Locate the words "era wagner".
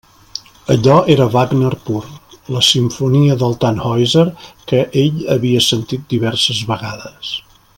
1.15-1.75